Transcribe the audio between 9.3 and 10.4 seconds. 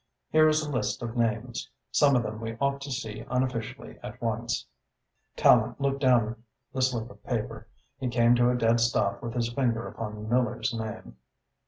his finger upon